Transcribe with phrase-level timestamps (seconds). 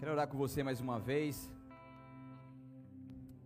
[0.00, 1.52] Quero orar com você mais uma vez.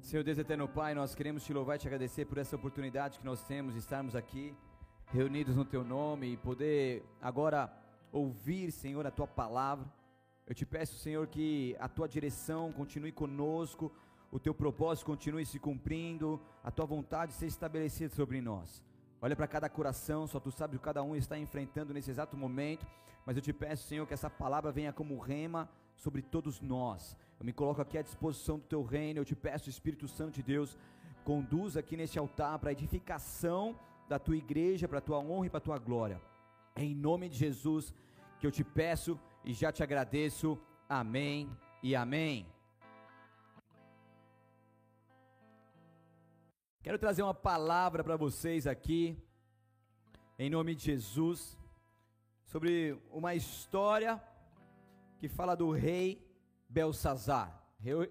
[0.01, 3.25] Senhor Deus Eterno Pai, nós queremos te louvar e te agradecer por essa oportunidade que
[3.25, 4.55] nós temos de estarmos aqui,
[5.07, 7.77] reunidos no Teu nome e poder agora
[8.13, 9.85] ouvir, Senhor, a Tua palavra.
[10.47, 13.93] Eu te peço, Senhor, que a Tua direção continue conosco,
[14.31, 18.81] o Teu propósito continue se cumprindo, a Tua vontade seja estabelecida sobre nós.
[19.21, 22.37] Olha para cada coração, só Tu sabes o que cada um está enfrentando nesse exato
[22.37, 22.87] momento,
[23.27, 27.17] mas eu te peço, Senhor, que essa palavra venha como rema sobre todos nós.
[27.39, 29.21] Eu me coloco aqui à disposição do teu reino.
[29.21, 30.79] Eu te peço, Espírito Santo de Deus,
[31.25, 33.79] conduz aqui neste altar para a edificação
[34.09, 36.21] da tua igreja, para a tua honra e para a tua glória.
[36.77, 37.95] Em nome de Jesus
[38.39, 40.59] que eu te peço e já te agradeço.
[40.89, 41.51] Amém
[41.83, 42.47] e amém.
[46.83, 49.17] Quero trazer uma palavra para vocês aqui,
[50.39, 51.59] em nome de Jesus,
[52.45, 54.23] sobre uma história
[55.19, 56.25] que fala do rei
[56.69, 57.63] Belsazar.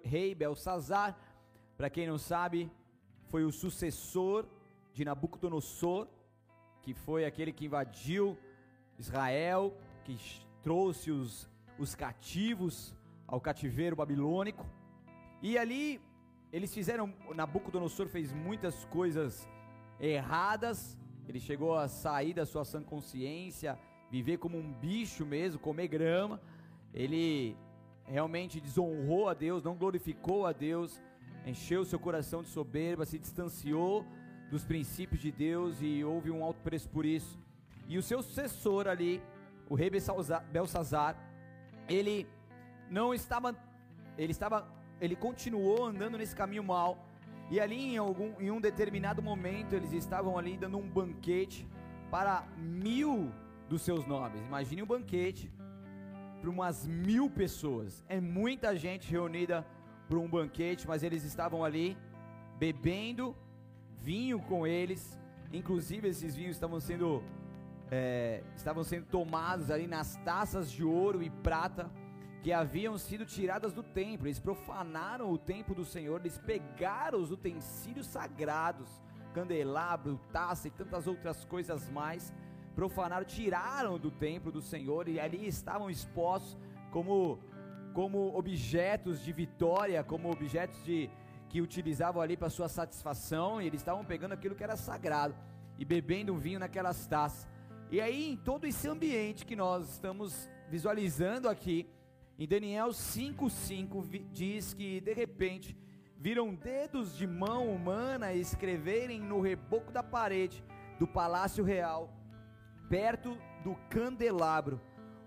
[0.04, 1.18] Rei Belsazar,
[1.78, 2.72] para quem não sabe,
[3.30, 4.46] foi o sucessor
[4.94, 6.08] de Nabucodonosor,
[6.82, 8.38] que foi aquele que invadiu
[8.98, 10.18] Israel, que
[10.62, 12.96] trouxe os, os cativos
[13.28, 14.66] ao cativeiro babilônico.
[15.42, 16.00] E ali
[16.52, 19.48] eles fizeram, Nabucodonosor fez muitas coisas
[20.00, 23.80] erradas, ele chegou a sair da sua sã consciência,
[24.12, 26.40] viver como um bicho mesmo, comer grama
[26.94, 27.58] ele
[28.06, 31.02] realmente desonrou a Deus, não glorificou a Deus,
[31.46, 34.06] encheu seu coração de soberba, se distanciou
[34.52, 37.40] dos princípios de Deus e houve um alto preço por isso.
[37.88, 39.22] E o seu sucessor ali,
[39.70, 39.90] o rei
[40.52, 41.18] Belsazar,
[41.90, 42.28] ele
[42.90, 43.56] não estava,
[44.18, 44.68] ele estava,
[45.02, 47.06] ele continuou andando nesse caminho mal.
[47.50, 51.68] E ali em, algum, em um determinado momento eles estavam ali dando um banquete
[52.10, 53.32] para mil
[53.68, 54.42] dos seus nobres.
[54.46, 55.52] Imagine um banquete
[56.44, 58.04] para umas mil pessoas.
[58.10, 59.66] É muita gente reunida
[60.10, 61.98] para um banquete, mas eles estavam ali
[62.60, 63.34] bebendo
[64.02, 65.18] vinho com eles.
[65.54, 67.24] Inclusive esses vinhos estavam sendo
[67.90, 71.90] é, estavam sendo tomados ali nas taças de ouro e prata
[72.42, 74.28] que haviam sido tiradas do templo.
[74.28, 76.20] Eles profanaram o templo do Senhor.
[76.20, 78.90] Eles pegaram os utensílios sagrados,
[79.34, 82.34] candelabro, taça e tantas outras coisas mais
[82.76, 86.58] profanaram, tiraram do templo do Senhor e ali estavam expostos
[86.92, 87.40] como
[87.94, 91.10] como objetos de vitória, como objetos de
[91.48, 95.36] que utilizavam ali para sua satisfação, e eles estavam pegando aquilo que era sagrado
[95.78, 97.48] e bebendo um vinho naquelas taças.
[97.92, 101.88] E aí, em todo esse ambiente que nós estamos visualizando aqui,
[102.40, 105.78] em Daniel 5:5 diz que de repente
[106.18, 110.64] viram dedos de mão humana escreverem no reboco da parede
[110.98, 112.10] do palácio real
[112.90, 114.80] perto do candelabro,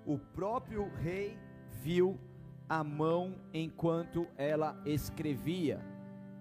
[0.05, 1.39] o próprio rei
[1.83, 2.19] viu
[2.69, 5.81] a mão enquanto ela escrevia.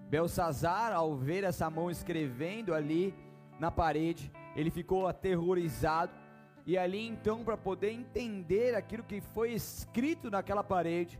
[0.08, 3.14] Belsazar, ao ver essa mão escrevendo ali
[3.58, 6.12] na parede, ele ficou aterrorizado.
[6.64, 11.18] E ali então, para poder entender aquilo que foi escrito naquela parede,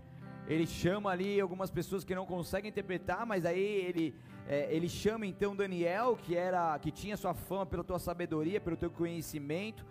[0.48, 4.14] ele chama ali algumas pessoas que não conseguem interpretar, mas aí ele,
[4.48, 8.76] é, ele chama então Daniel, que era que tinha sua fama pela tua sabedoria, pelo
[8.76, 9.84] teu conhecimento,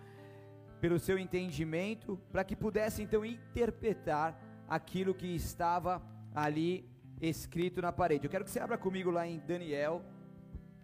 [0.79, 6.01] pelo seu entendimento, para que pudesse então interpretar aquilo que estava
[6.33, 6.89] ali
[7.21, 8.25] escrito na parede.
[8.25, 10.01] Eu quero que você abra comigo lá em Daniel,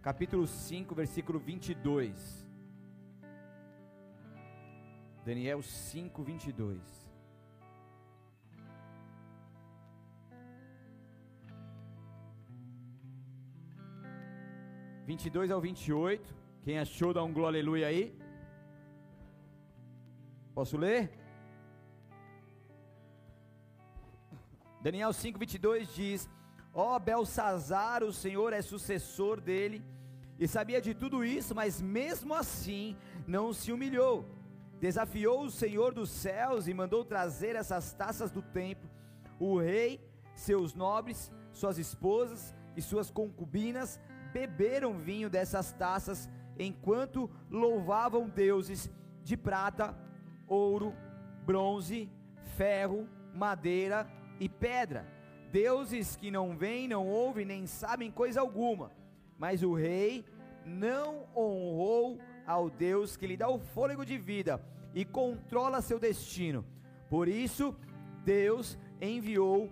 [0.02, 2.46] capítulo 5, versículo 22.
[5.24, 7.11] Daniel 5, 22.
[15.12, 16.34] Vinte e dois ao vinte e oito.
[16.64, 18.18] Quem achou, dá um glória aleluia aí.
[20.54, 21.00] Posso ler?
[24.80, 26.30] Daniel 5:22 diz:
[26.72, 29.84] Ó oh, Belsazar, o Senhor é sucessor dele,
[30.38, 32.96] e sabia de tudo isso, mas mesmo assim
[33.26, 34.24] não se humilhou.
[34.80, 38.88] Desafiou o Senhor dos céus e mandou trazer essas taças do templo.
[39.38, 40.00] O rei,
[40.34, 44.00] seus nobres, suas esposas e suas concubinas
[44.32, 48.90] beberam vinho dessas taças enquanto louvavam deuses
[49.22, 49.96] de prata,
[50.46, 50.94] ouro,
[51.44, 52.10] bronze,
[52.56, 54.06] ferro, madeira
[54.40, 55.06] e pedra.
[55.50, 58.90] Deuses que não veem, não ouvem, nem sabem coisa alguma.
[59.38, 60.24] Mas o rei
[60.64, 64.64] não honrou ao Deus que lhe dá o fôlego de vida
[64.94, 66.64] e controla seu destino.
[67.08, 67.76] Por isso,
[68.24, 69.70] Deus enviou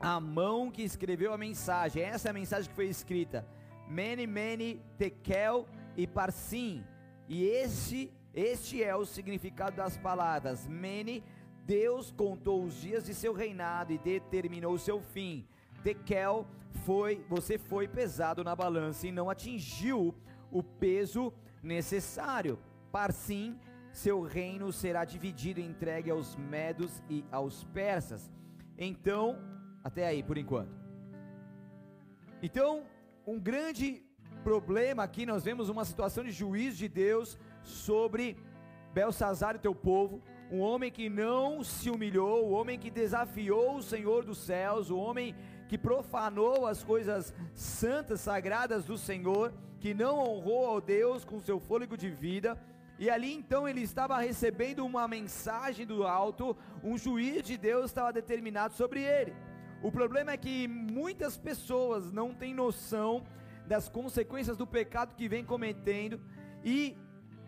[0.00, 2.02] a mão que escreveu a mensagem.
[2.02, 3.46] Essa é a mensagem que foi escrita:
[3.88, 6.84] Mene, Mene, Tekel e Parsim.
[7.28, 10.66] E esse este é o significado das palavras.
[10.68, 11.24] Mene,
[11.64, 15.46] Deus contou os dias de seu reinado e determinou o seu fim.
[15.82, 16.46] Tekel
[16.84, 20.14] foi, você foi pesado na balança e não atingiu
[20.50, 21.32] o peso
[21.62, 22.58] necessário.
[22.92, 23.58] Parsim,
[23.90, 28.30] seu reino será dividido e entregue aos medos e aos persas.
[28.76, 29.36] Então,
[29.82, 30.78] até aí por enquanto.
[32.40, 32.84] Então,
[33.28, 34.02] um grande
[34.42, 38.38] problema aqui, nós vemos uma situação de juízo de Deus sobre
[38.94, 43.76] Belsazar e teu povo, um homem que não se humilhou, o um homem que desafiou
[43.76, 45.36] o Senhor dos céus, o um homem
[45.68, 51.60] que profanou as coisas santas, sagradas do Senhor, que não honrou ao Deus com seu
[51.60, 52.58] fôlego de vida,
[52.98, 58.10] e ali então ele estava recebendo uma mensagem do alto, um juiz de Deus estava
[58.10, 59.34] determinado sobre ele.
[59.80, 63.24] O problema é que muitas pessoas não têm noção
[63.66, 66.20] das consequências do pecado que vem cometendo
[66.64, 66.96] e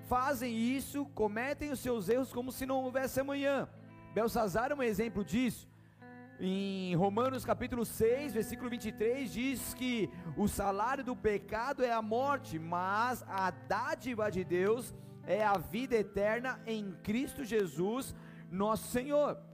[0.08, 3.68] fazem isso, cometem os seus erros como se não houvesse amanhã.
[4.14, 5.68] Belsazar é um exemplo disso.
[6.38, 12.58] Em Romanos capítulo 6, versículo 23, diz que o salário do pecado é a morte,
[12.58, 14.94] mas a dádiva de Deus
[15.26, 18.14] é a vida eterna em Cristo Jesus,
[18.50, 19.49] nosso Senhor.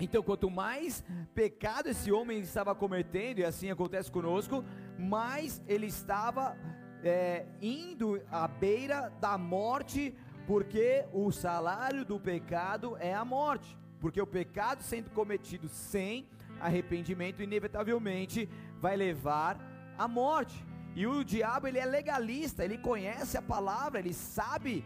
[0.00, 1.04] Então, quanto mais
[1.34, 4.64] pecado esse homem estava cometendo, e assim acontece conosco,
[4.98, 6.56] mais ele estava
[7.02, 10.14] é, indo à beira da morte,
[10.46, 13.76] porque o salário do pecado é a morte.
[14.00, 16.26] Porque o pecado sendo cometido sem
[16.60, 18.48] arrependimento, inevitavelmente
[18.80, 19.58] vai levar
[19.98, 20.64] à morte.
[20.94, 24.84] E o diabo, ele é legalista, ele conhece a palavra, ele sabe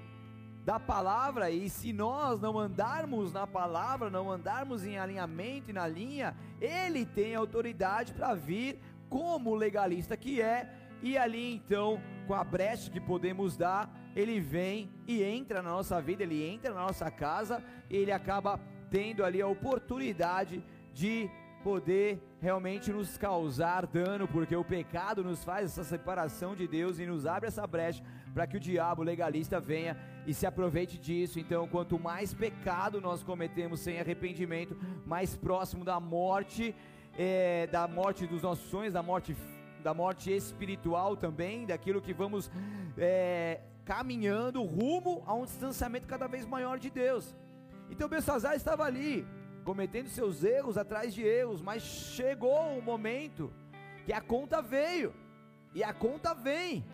[0.64, 5.86] da palavra, e se nós não andarmos na palavra, não andarmos em alinhamento e na
[5.88, 10.72] linha, ele tem autoridade para vir como legalista que é,
[11.02, 16.00] e ali então, com a brecha que podemos dar, ele vem e entra na nossa
[16.00, 20.62] vida, ele entra na nossa casa, e ele acaba tendo ali a oportunidade
[20.94, 21.28] de
[21.62, 27.06] poder realmente nos causar dano, porque o pecado nos faz essa separação de Deus e
[27.06, 28.02] nos abre essa brecha
[28.34, 31.38] para que o diabo legalista venha e se aproveite disso.
[31.38, 34.76] Então, quanto mais pecado nós cometemos sem arrependimento,
[35.06, 36.74] mais próximo da morte,
[37.16, 39.36] é, da morte dos nossos sonhos, da morte,
[39.82, 42.50] da morte espiritual também, daquilo que vamos
[42.96, 47.34] é, caminhando rumo a um distanciamento cada vez maior de Deus.
[47.90, 49.26] Então Belsazar estava ali,
[49.64, 53.52] cometendo seus erros atrás de erros, mas chegou o momento
[54.04, 55.14] que a conta veio,
[55.74, 56.84] e a conta vem.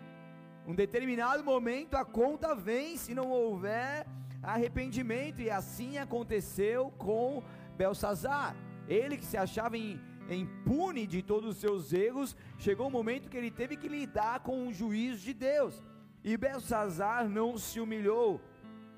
[0.66, 4.06] Um determinado momento a conta vem se não houver
[4.42, 7.42] arrependimento, e assim aconteceu com
[7.76, 8.54] Belsazar.
[8.86, 13.30] Ele que se achava em, impune de todos os seus erros, chegou o um momento
[13.30, 15.82] que ele teve que lidar com o juízo de Deus.
[16.22, 18.40] E Belsazar não se humilhou,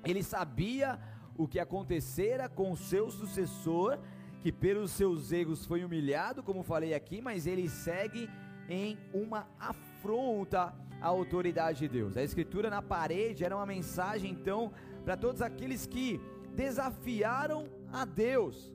[0.03, 0.99] ele sabia
[1.43, 3.97] o que acontecera com o seu sucessor,
[4.41, 8.29] que pelos seus erros foi humilhado, como falei aqui, mas ele segue
[8.69, 12.15] em uma afronta à autoridade de Deus.
[12.15, 14.71] A escritura na parede era uma mensagem então
[15.03, 16.21] para todos aqueles que
[16.55, 18.71] desafiaram a Deus.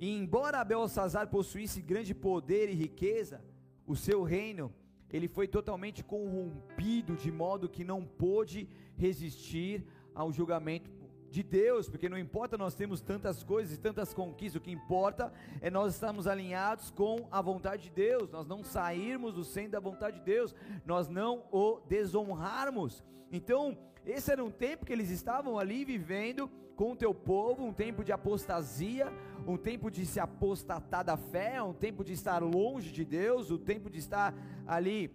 [0.00, 3.42] E embora Belsazar possuísse grande poder e riqueza,
[3.84, 4.72] o seu reino
[5.10, 9.84] ele foi totalmente corrompido de modo que não pôde resistir
[10.14, 10.97] ao julgamento
[11.30, 15.32] de Deus, porque não importa nós temos tantas coisas e tantas conquistas, o que importa
[15.60, 19.80] é nós estarmos alinhados com a vontade de Deus, nós não sairmos do centro da
[19.80, 23.04] vontade de Deus, nós não o desonrarmos.
[23.30, 23.76] Então,
[24.06, 28.04] esse era um tempo que eles estavam ali vivendo com o teu povo, um tempo
[28.04, 29.12] de apostasia,
[29.46, 33.56] um tempo de se apostatar da fé, um tempo de estar longe de Deus, o
[33.56, 34.32] um tempo de estar
[34.66, 35.10] ali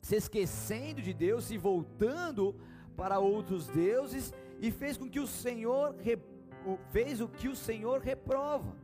[0.00, 2.54] se esquecendo de Deus, se voltando
[2.96, 5.94] para outros deuses e fez com que o Senhor
[6.90, 8.76] fez o que o Senhor reprova.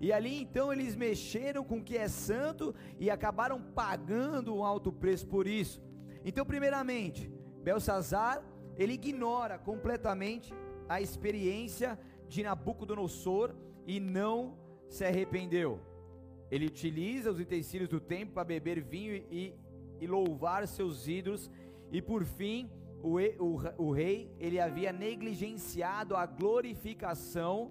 [0.00, 4.92] E ali então eles mexeram com o que é santo e acabaram pagando um alto
[4.92, 5.82] preço por isso.
[6.24, 7.30] Então, primeiramente,
[7.62, 8.42] Belsazar,
[8.76, 10.52] ele ignora completamente
[10.88, 13.54] a experiência de Nabucodonosor
[13.86, 15.80] e não se arrependeu.
[16.50, 19.54] Ele utiliza os utensílios do templo para beber vinho e,
[20.00, 21.50] e louvar seus ídolos,
[21.90, 22.70] e por fim,
[23.04, 27.70] o, o, o rei ele havia negligenciado a glorificação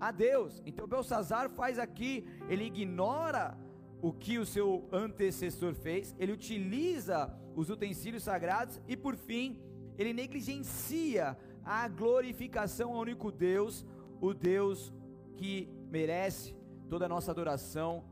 [0.00, 0.60] a Deus.
[0.66, 3.56] Então Belsazar faz aqui, ele ignora
[4.02, 9.56] o que o seu antecessor fez, ele utiliza os utensílios sagrados e por fim,
[9.96, 13.86] ele negligencia a glorificação ao único Deus,
[14.20, 14.92] o Deus
[15.36, 16.56] que merece
[16.90, 18.04] toda a nossa adoração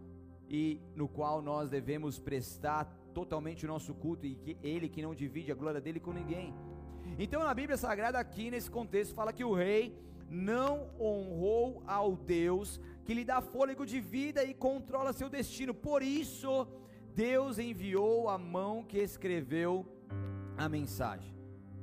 [0.49, 5.15] e no qual nós devemos prestar totalmente o nosso culto e que ele que não
[5.15, 6.55] divide a glória dele com ninguém.
[7.19, 9.95] Então na Bíblia Sagrada aqui nesse contexto fala que o rei
[10.31, 15.75] não honrou ao Deus que lhe dá fôlego de vida e controla seu destino.
[15.75, 16.69] Por isso,
[17.15, 19.85] Deus enviou a mão que escreveu
[20.57, 21.35] a mensagem.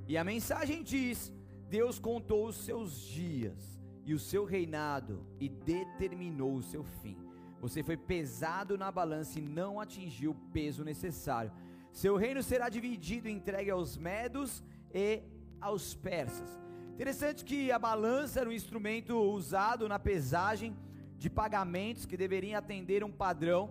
[0.08, 1.34] E a mensagem diz:
[1.70, 7.27] Deus contou os seus dias e o seu reinado e determinou o seu fim.
[7.68, 11.52] Você foi pesado na balança e não atingiu o peso necessário.
[11.92, 15.22] Seu reino será dividido e entregue aos medos e
[15.60, 16.50] aos persas.
[16.94, 20.76] Interessante que a balança era um instrumento usado na pesagem
[21.18, 23.70] de pagamentos que deveriam atender um padrão,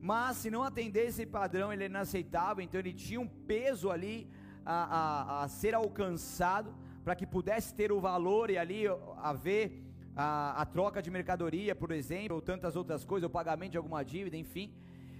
[0.00, 4.28] mas se não atendesse esse padrão, ele era inaceitável, então ele tinha um peso ali
[4.64, 6.74] a, a, a ser alcançado
[7.04, 8.84] para que pudesse ter o valor e ali
[9.18, 9.85] haver
[10.16, 14.02] a, a troca de mercadoria, por exemplo, ou tantas outras coisas, o pagamento de alguma
[14.02, 14.72] dívida, enfim.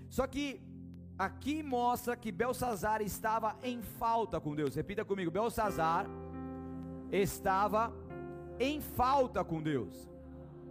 [0.09, 0.61] Só que
[1.19, 4.75] aqui mostra que Belsazar estava em falta com Deus.
[4.75, 6.07] Repita comigo: Belsazar
[7.13, 7.93] estava
[8.59, 10.09] em falta com Deus.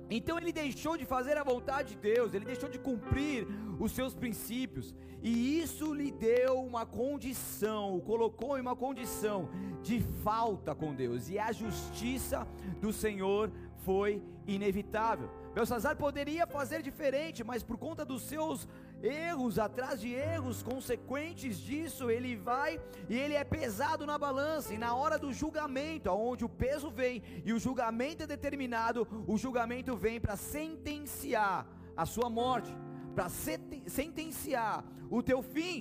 [0.10, 3.48] Então ele deixou de fazer a vontade de Deus, ele deixou de cumprir
[3.79, 9.50] os seus princípios, e isso lhe deu uma condição, o colocou em uma condição
[9.82, 12.48] de falta com Deus, e a justiça
[12.79, 13.51] do Senhor
[13.86, 15.30] foi inevitável.
[15.54, 18.68] Belsazar poderia fazer diferente, mas por conta dos seus
[19.01, 22.72] erros atrás de erros consequentes disso, ele vai
[23.10, 27.24] e ele é pesado na balança, e na hora do julgamento, aonde o peso vem
[27.46, 31.65] e o julgamento é determinado, o julgamento vem para sentenciar
[31.96, 32.72] a sua morte,
[33.15, 35.75] para sentenciar o teu fim,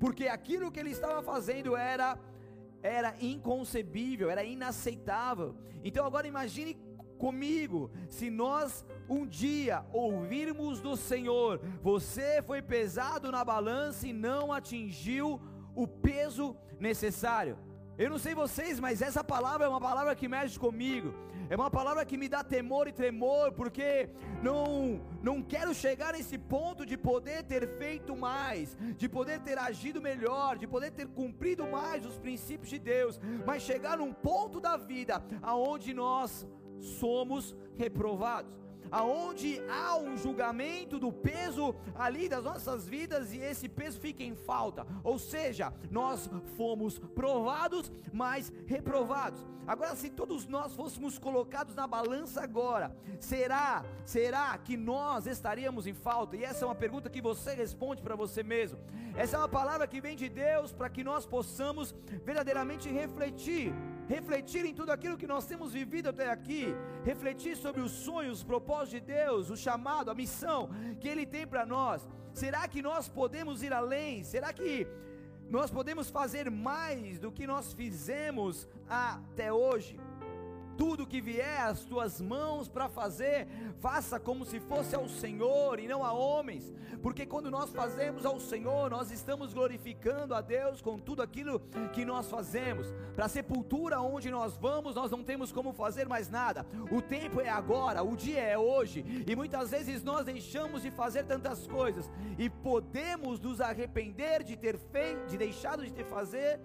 [0.00, 2.18] porque aquilo que ele estava fazendo era
[2.82, 5.54] era inconcebível, era inaceitável.
[5.84, 6.72] Então agora imagine
[7.24, 14.52] comigo, se nós um dia ouvirmos do Senhor, você foi pesado na balança e não
[14.52, 15.40] atingiu
[15.74, 16.56] o peso
[16.88, 17.58] necessário.
[17.98, 21.12] Eu não sei vocês, mas essa palavra é uma palavra que mexe comigo.
[21.50, 24.08] É uma palavra que me dá temor e tremor, porque
[24.42, 30.00] não não quero chegar nesse ponto de poder ter feito mais, de poder ter agido
[30.00, 34.76] melhor, de poder ter cumprido mais os princípios de Deus, mas chegar num ponto da
[34.76, 36.46] vida aonde nós
[36.80, 38.60] somos reprovados.
[38.90, 44.34] Aonde há um julgamento do peso ali das nossas vidas e esse peso fica em
[44.34, 49.46] falta, ou seja, nós fomos provados, mas reprovados.
[49.64, 55.94] Agora, se todos nós fôssemos colocados na balança agora, será, será que nós estaríamos em
[55.94, 56.36] falta?
[56.36, 58.80] E essa é uma pergunta que você responde para você mesmo.
[59.14, 61.94] Essa é uma palavra que vem de Deus para que nós possamos
[62.24, 63.72] verdadeiramente refletir
[64.14, 66.62] refletir em tudo aquilo que nós temos vivido até aqui,
[67.04, 70.68] refletir sobre os sonhos, os propósitos de Deus, o chamado, a missão
[71.00, 72.08] que Ele tem para nós.
[72.32, 74.24] Será que nós podemos ir além?
[74.24, 74.72] Será que
[75.48, 79.96] nós podemos fazer mais do que nós fizemos até hoje?
[80.80, 83.46] Tudo que vier às tuas mãos para fazer,
[83.80, 86.72] faça como se fosse ao Senhor e não a homens,
[87.02, 91.60] porque quando nós fazemos ao Senhor, nós estamos glorificando a Deus com tudo aquilo
[91.92, 92.86] que nós fazemos.
[93.14, 96.64] Para a sepultura onde nós vamos, nós não temos como fazer mais nada.
[96.90, 101.24] O tempo é agora, o dia é hoje, e muitas vezes nós deixamos de fazer
[101.26, 106.58] tantas coisas e podemos nos arrepender de ter feito, de deixado de ter fazer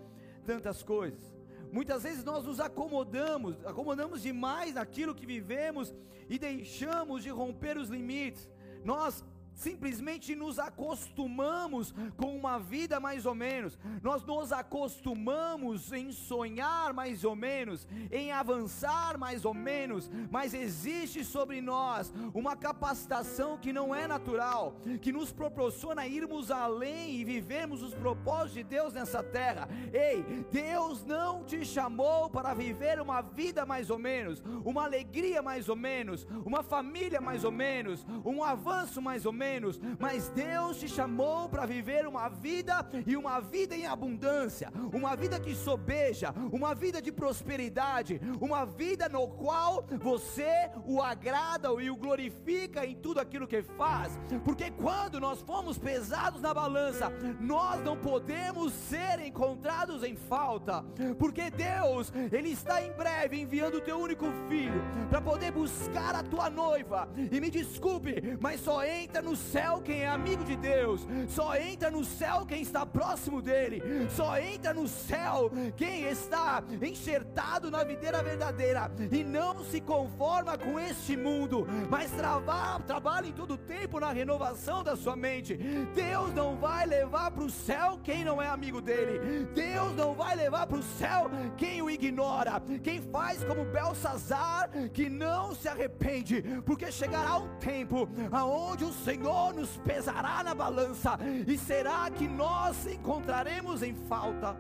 [0.46, 1.35] tantas coisas.
[1.76, 5.94] Muitas vezes nós nos acomodamos, acomodamos demais naquilo que vivemos
[6.30, 8.50] e deixamos de romper os limites.
[8.82, 16.94] Nós simplesmente nos acostumamos com uma vida mais ou menos, nós nos acostumamos em sonhar
[16.94, 23.72] mais ou menos, em avançar mais ou menos, mas existe sobre nós uma capacitação que
[23.72, 29.24] não é natural, que nos proporciona irmos além e vivermos os propósitos de Deus nessa
[29.24, 29.70] terra.
[29.94, 35.70] Ei, Deus não te chamou para viver uma vida mais ou menos, uma alegria mais
[35.70, 40.80] ou menos, uma família mais ou menos, um avanço mais ou menos menos, mas Deus
[40.80, 42.76] te chamou para viver uma vida
[43.06, 49.08] e uma vida em abundância, uma vida que sobeja, uma vida de prosperidade, uma vida
[49.08, 55.20] no qual você o agrada e o glorifica em tudo aquilo que faz, porque quando
[55.20, 60.84] nós fomos pesados na balança, nós não podemos ser encontrados em falta,
[61.20, 66.24] porque Deus, Ele está em breve enviando o teu único filho para poder buscar a
[66.24, 70.56] tua noiva, e me desculpe, mas só entra no no céu quem é amigo de
[70.56, 76.64] Deus, só entra no céu quem está próximo dele, só entra no céu quem está
[76.82, 83.34] enxertado na videira verdadeira e não se conforma com este mundo, mas trabalha, trabalha em
[83.34, 85.56] todo tempo na renovação da sua mente.
[85.94, 90.34] Deus não vai levar para o céu quem não é amigo dele, Deus não vai
[90.38, 96.42] levar para o céu quem o ignora, quem faz como Belsazar, que não se arrepende,
[96.66, 101.18] porque chegará um tempo aonde o Senhor nos pesará na balança,
[101.48, 104.56] e será que nós encontraremos em falta?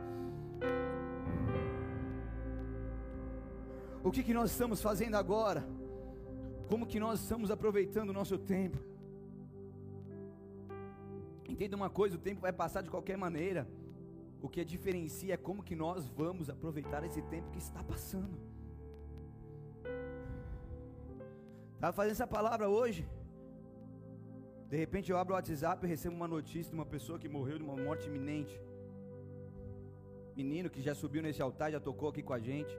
[4.04, 5.66] O que, que nós estamos fazendo agora?
[6.70, 8.78] Como que nós estamos aproveitando o nosso tempo?
[11.48, 13.68] Entenda uma coisa, o tempo vai passar de qualquer maneira.
[14.42, 18.38] O que diferencia é como que nós vamos aproveitar esse tempo que está passando.
[21.74, 23.08] Estava fazendo essa palavra hoje.
[24.70, 27.58] De repente eu abro o WhatsApp e recebo uma notícia de uma pessoa que morreu
[27.60, 28.56] de uma morte iminente.
[30.36, 32.74] Menino que já subiu nesse altar, já tocou aqui com a gente.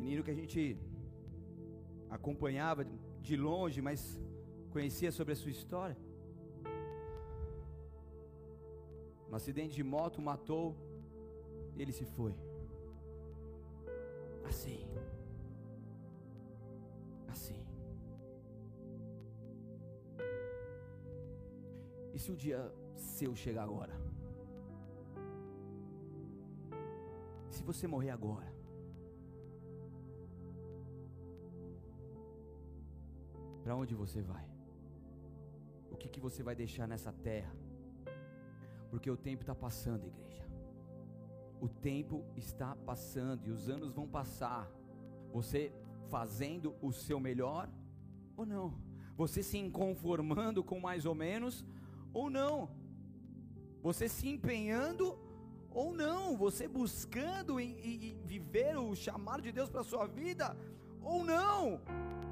[0.00, 0.76] Menino que a gente
[2.10, 2.84] acompanhava
[3.26, 4.00] de longe, mas
[4.74, 5.96] conhecia sobre a sua história.
[9.30, 10.76] Um acidente de moto matou,
[11.78, 12.34] ele se foi.
[14.44, 14.80] Assim.
[17.28, 17.60] Assim.
[22.22, 23.94] Se o dia seu chegar agora?
[27.50, 28.50] Se você morrer agora?
[33.64, 34.46] Para onde você vai?
[35.90, 37.54] O que, que você vai deixar nessa terra?
[38.90, 40.46] Porque o tempo está passando, igreja.
[41.60, 44.70] O tempo está passando e os anos vão passar.
[45.32, 45.72] Você
[46.08, 47.68] fazendo o seu melhor
[48.36, 48.78] ou não?
[49.16, 51.64] Você se conformando com mais ou menos
[52.12, 52.70] ou não?
[53.82, 55.18] Você se empenhando
[55.70, 56.36] ou não?
[56.36, 60.56] Você buscando em viver o chamado de Deus para a sua vida
[61.02, 61.80] ou não?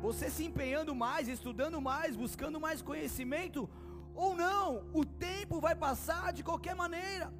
[0.00, 3.68] Você se empenhando mais, estudando mais, buscando mais conhecimento,
[4.14, 7.32] ou não, o tempo vai passar de qualquer maneira.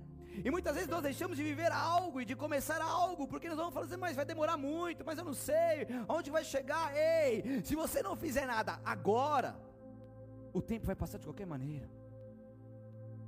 [0.44, 3.74] E muitas vezes nós deixamos de viver algo e de começar algo, porque nós vamos
[3.74, 6.94] falar assim, mas vai demorar muito, mas eu não sei aonde vai chegar.
[6.96, 9.58] Ei, se você não fizer nada agora,
[10.52, 11.90] o tempo vai passar de qualquer maneira.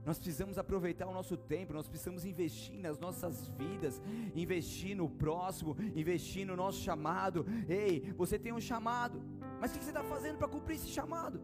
[0.04, 4.02] Nós precisamos aproveitar o nosso tempo, nós precisamos investir nas nossas vidas,
[4.34, 7.46] investir no próximo, investir no nosso chamado.
[7.68, 9.22] Ei, você tem um chamado,
[9.60, 11.40] mas o que você está fazendo para cumprir esse chamado?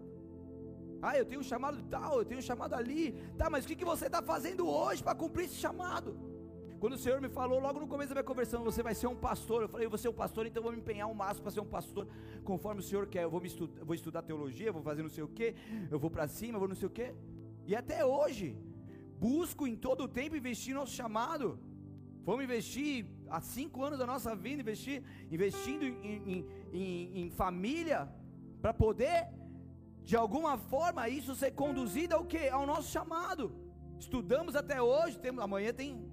[1.01, 3.13] Ah, eu tenho um chamado tal, eu tenho um chamado ali.
[3.37, 6.19] Tá, mas o que você está fazendo hoje para cumprir esse chamado?
[6.81, 9.17] Quando o Senhor me falou logo no começo da minha conversão, você vai ser um
[9.17, 9.63] pastor.
[9.63, 11.53] Eu falei, eu vou ser um pastor, então eu vou me empenhar um máximo para
[11.53, 12.07] ser um pastor,
[12.45, 13.25] conforme o Senhor quer.
[13.25, 15.55] Eu vou, estu vou estudar teologia, vou fazer não sei o que,
[15.91, 17.13] eu vou para cima, eu vou não sei o que.
[17.71, 18.57] E até hoje,
[19.21, 21.47] busco em todo o tempo investir no nosso chamado.
[22.25, 28.09] Vamos investir há cinco anos da nossa vida, investir, investindo em, em, em, em família,
[28.63, 29.29] para poder,
[30.03, 32.49] de alguma forma, isso ser conduzido ao que?
[32.49, 33.55] Ao nosso chamado.
[33.99, 36.11] Estudamos até hoje, temos, amanhã tem,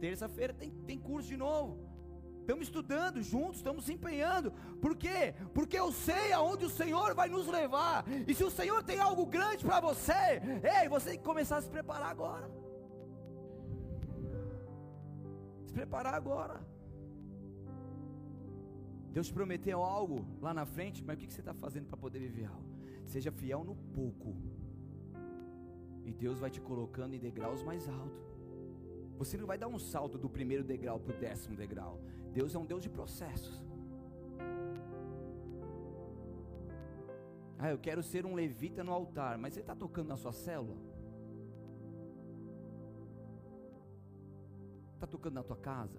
[0.00, 1.83] terça-feira tem, tem curso de novo.
[2.44, 4.52] Estamos estudando juntos, estamos empenhando.
[4.82, 5.34] Por quê?
[5.54, 8.04] Porque eu sei aonde o Senhor vai nos levar.
[8.28, 10.42] E se o Senhor tem algo grande para você,
[10.78, 12.50] ei, você tem que começar a se preparar agora.
[15.64, 16.60] Se preparar agora.
[19.10, 22.44] Deus prometeu algo lá na frente, mas o que você está fazendo para poder viver
[22.44, 22.74] algo?
[23.06, 24.36] Seja fiel no pouco,
[26.04, 28.33] e Deus vai te colocando em degraus mais altos.
[29.16, 32.00] Você não vai dar um salto do primeiro degrau para o décimo degrau.
[32.32, 33.62] Deus é um Deus de processos.
[37.58, 40.76] Ah, eu quero ser um levita no altar, mas você está tocando na sua célula?
[44.94, 45.98] Está tocando na tua casa?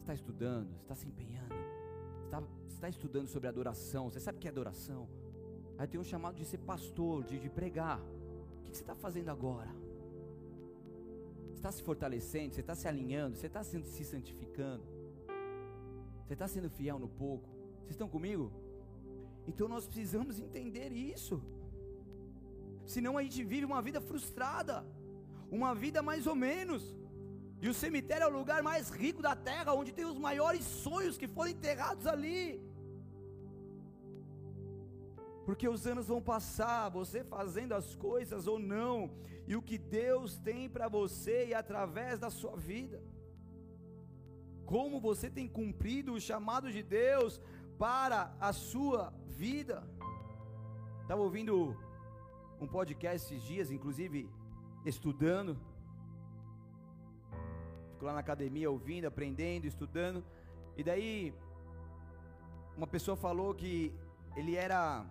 [0.00, 0.70] Está estudando?
[0.82, 1.54] Está se empenhando?
[2.24, 4.10] Está, está estudando sobre adoração?
[4.10, 5.08] Você sabe o que é adoração?
[5.78, 8.00] Aí tem um chamado de ser pastor, de, de pregar.
[8.00, 9.83] O que você está fazendo agora?
[11.64, 12.52] Está se fortalecendo?
[12.52, 13.36] Você está se alinhando?
[13.36, 14.84] Você está se santificando?
[16.22, 17.48] Você está sendo fiel no pouco?
[17.78, 18.52] Vocês estão comigo?
[19.48, 21.42] Então nós precisamos entender isso.
[22.84, 24.84] Senão a gente vive uma vida frustrada,
[25.50, 26.94] uma vida mais ou menos.
[27.62, 31.16] E o cemitério é o lugar mais rico da terra, onde tem os maiores sonhos
[31.16, 32.60] que foram enterrados ali.
[35.44, 39.10] Porque os anos vão passar, você fazendo as coisas ou não,
[39.46, 43.02] e o que Deus tem para você e através da sua vida
[44.64, 47.40] como você tem cumprido o chamado de Deus
[47.78, 49.86] para a sua vida.
[51.02, 51.76] Estava ouvindo
[52.60, 54.28] um podcast esses dias, inclusive
[54.84, 55.56] estudando.
[57.92, 60.24] Fico lá na academia ouvindo, aprendendo, estudando.
[60.76, 61.34] E daí
[62.76, 63.94] uma pessoa falou que
[64.34, 65.04] ele era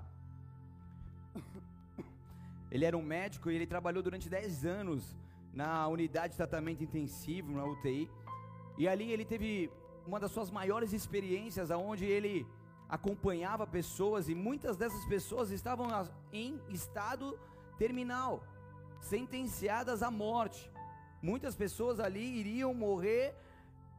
[2.72, 5.16] ele era um médico e ele trabalhou durante 10 anos
[5.54, 8.10] na unidade de tratamento intensivo, na UTI.
[8.78, 9.72] E ali ele teve
[10.06, 12.46] uma das suas maiores experiências, aonde ele
[12.90, 15.88] acompanhava pessoas e muitas dessas pessoas estavam
[16.32, 17.40] em estado
[17.78, 18.44] terminal,
[19.00, 20.72] sentenciadas à morte.
[21.22, 23.36] Muitas pessoas ali iriam morrer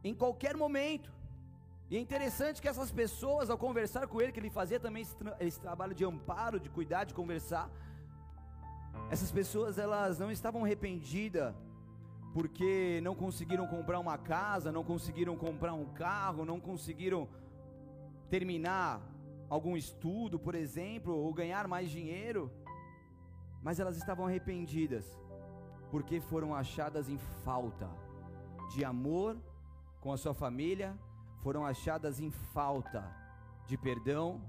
[0.03, 1.14] em qualquer momento.
[1.95, 5.15] E é interessante que essas pessoas, ao conversar com ele, que ele fazia também esse,
[5.15, 7.71] tra esse trabalho de amparo, de cuidar, de conversar,
[9.13, 11.55] essas pessoas elas não estavam arrependidas
[12.33, 17.29] porque não conseguiram comprar uma casa, não conseguiram comprar um carro, não conseguiram
[18.29, 19.01] terminar
[19.49, 22.51] algum estudo, por exemplo, ou ganhar mais dinheiro,
[23.63, 25.07] mas elas estavam arrependidas
[25.93, 27.89] porque foram achadas em falta
[28.73, 29.37] de amor
[30.01, 30.99] com a sua família,
[31.45, 33.05] foram achadas em falta
[33.67, 34.41] de perdão,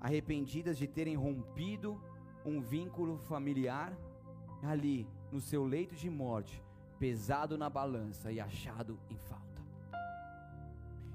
[0.00, 2.00] arrependidas de terem rompido
[2.44, 3.92] um vínculo familiar
[4.62, 6.62] ali no seu leito de morte,
[6.96, 9.60] pesado na balança e achado em falta.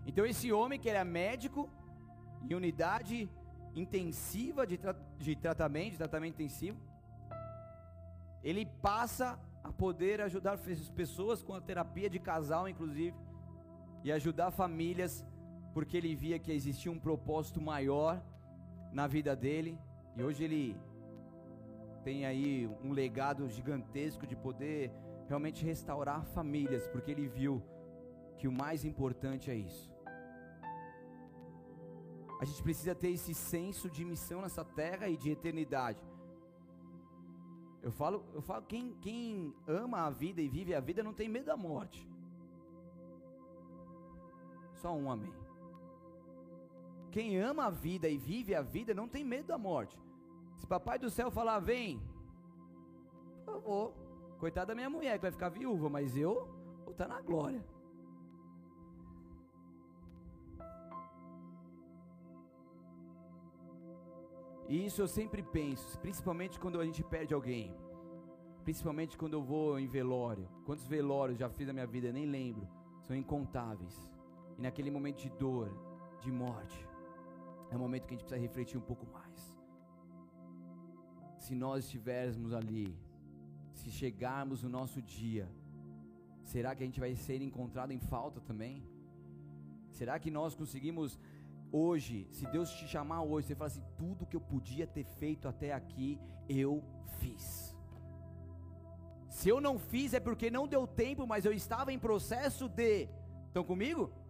[0.06, 1.70] Então esse homem que era médico
[2.42, 3.30] em unidade
[3.74, 6.78] intensiva de, tra de tratamento, de tratamento intensivo,
[8.44, 13.16] ele passa a poder ajudar as pessoas com a terapia de casal, inclusive,
[14.04, 15.26] e ajudar famílias,
[15.74, 18.22] porque ele via que existia um propósito maior
[18.92, 19.78] na vida dele,
[20.16, 20.78] e hoje ele
[22.04, 24.92] tem aí um legado gigantesco de poder
[25.28, 27.62] realmente restaurar famílias, porque ele viu
[28.38, 29.94] que o mais importante é isso.
[32.42, 36.04] A gente precisa ter esse senso de missão nessa terra e de eternidade.
[37.84, 41.30] Eu falo, eu falo quem, quem ama a vida e vive a vida não tem
[41.30, 42.11] medo da morte.
[44.82, 45.34] Só um amém.
[47.12, 49.96] Quem ama a vida e vive a vida não tem medo da morte.
[50.58, 52.02] Se papai do céu falar, vem,
[53.46, 53.94] por favor.
[54.40, 56.34] Coitada da minha mulher que vai ficar viúva, mas eu
[56.84, 57.64] vou estar na glória.
[64.68, 67.76] E isso eu sempre penso, principalmente quando a gente perde alguém.
[68.64, 70.48] Principalmente quando eu vou em velório.
[70.66, 72.68] Quantos velórios já fiz na minha vida, nem lembro.
[73.04, 74.10] São incontáveis.
[74.62, 75.70] E naquele momento de dor,
[76.24, 76.80] de morte,
[77.72, 79.40] é o momento que a gente precisa refletir um pouco mais.
[81.40, 82.96] Se nós estivermos ali,
[83.74, 85.50] se chegarmos no nosso dia,
[86.44, 88.86] será que a gente vai ser encontrado em falta também?
[89.90, 91.20] Será que nós conseguimos
[91.72, 95.48] hoje, se Deus te chamar hoje, você fala assim: tudo que eu podia ter feito
[95.48, 96.84] até aqui, eu
[97.18, 97.76] fiz.
[99.28, 103.10] Se eu não fiz é porque não deu tempo, mas eu estava em processo de.
[103.48, 104.21] Estão comigo?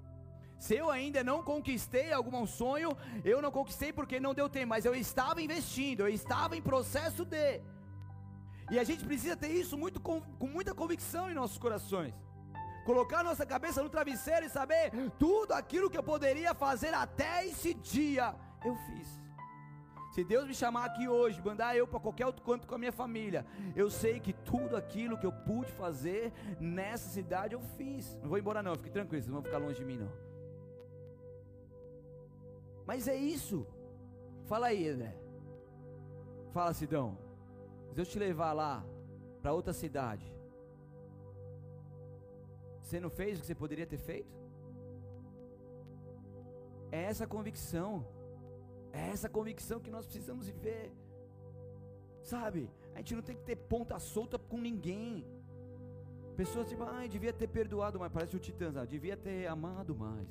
[0.65, 2.89] Se eu ainda não conquistei algum sonho,
[3.25, 7.25] eu não conquistei porque não deu tempo, mas eu estava investindo, eu estava em processo
[7.25, 7.61] de.
[8.69, 12.13] E a gente precisa ter isso muito com, com muita convicção em nossos corações
[12.83, 17.75] colocar nossa cabeça no travesseiro e saber tudo aquilo que eu poderia fazer até esse
[17.75, 18.33] dia,
[18.65, 19.07] eu fiz.
[20.15, 22.91] Se Deus me chamar aqui hoje, mandar eu para qualquer outro canto com a minha
[22.91, 23.45] família,
[23.75, 28.17] eu sei que tudo aquilo que eu pude fazer nessa cidade eu fiz.
[28.21, 30.30] Não vou embora não, fique tranquilo, vocês não vão ficar longe de mim não.
[32.85, 33.65] Mas é isso.
[34.45, 35.15] Fala aí, André.
[36.51, 37.17] Fala, Sidão.
[37.87, 38.85] Se Deus te levar lá
[39.41, 40.31] para outra cidade,
[42.81, 44.35] você não fez o que você poderia ter feito?
[46.91, 48.05] É essa convicção.
[48.91, 50.91] É essa convicção que nós precisamos viver.
[52.21, 52.69] Sabe?
[52.93, 55.25] A gente não tem que ter ponta solta com ninguém.
[56.35, 58.11] Pessoas tipo, ai, devia ter perdoado mais.
[58.11, 60.29] Parece o Titãs, ah, devia ter amado mais.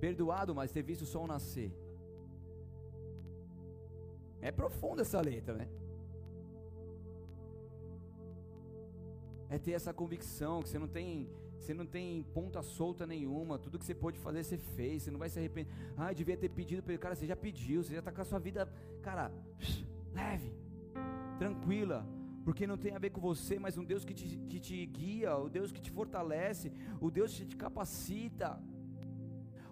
[0.00, 1.72] Perdoado mais, ter visto o sol nascer.
[4.40, 5.68] É profunda essa letra, né?
[9.48, 11.28] É ter essa convicção que você não tem
[11.66, 13.58] você não tem ponta solta nenhuma.
[13.58, 15.02] Tudo que você pode fazer, você fez.
[15.02, 15.72] Você não vai se arrepender.
[15.96, 17.02] Ah, devia ter pedido para ele.
[17.02, 17.82] Cara, você já pediu.
[17.82, 19.32] Você já está com a sua vida, cara,
[20.14, 20.52] leve,
[21.40, 22.06] tranquila.
[22.44, 25.36] Porque não tem a ver com você, mas um Deus que te, que te guia,
[25.36, 28.62] o Deus que te fortalece, o Deus que te capacita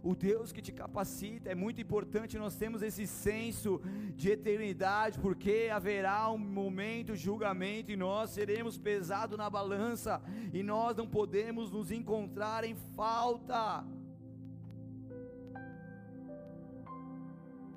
[0.04, 1.50] o Deus que te capacita.
[1.50, 3.80] É muito importante nós temos esse senso
[4.14, 10.62] de eternidade, porque haverá um momento de julgamento e nós seremos pesados na balança e
[10.62, 13.84] nós não podemos nos encontrar em falta.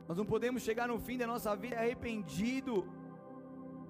[0.07, 2.75] Nós não podemos chegar no fim da nossa vida arrependido,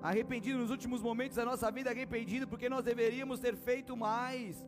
[0.01, 4.63] arrependido nos últimos momentos da nossa vida, arrependido porque nós deveríamos ter feito mais.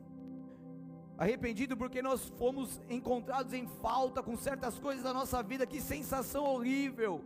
[1.20, 6.46] Arrependido porque nós fomos encontrados em falta com certas coisas da nossa vida, que sensação
[6.46, 7.22] horrível.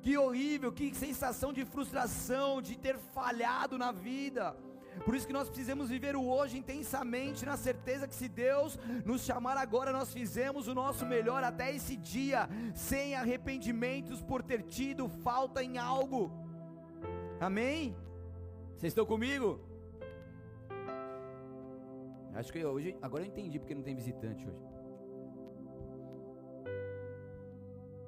[0.00, 4.56] Que horrível, que sensação de frustração, de ter falhado na vida.
[5.04, 9.22] Por isso que nós precisamos viver o hoje intensamente, na certeza que se Deus nos
[9.22, 15.08] chamar agora, nós fizemos o nosso melhor até esse dia, sem arrependimentos por ter tido
[15.08, 16.30] falta em algo.
[17.40, 17.96] Amém?
[18.76, 19.69] Vocês estão comigo?
[22.34, 24.64] Acho que hoje, agora eu entendi porque não tem visitante hoje.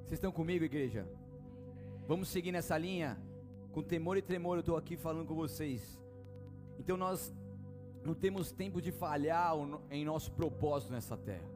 [0.05, 1.07] Vocês estão comigo, igreja?
[2.07, 3.21] Vamos seguir nessa linha?
[3.73, 5.99] Com temor e tremor eu estou aqui falando com vocês.
[6.79, 7.35] Então nós
[8.05, 9.55] não temos tempo de falhar
[9.91, 11.49] em nosso propósito nessa terra.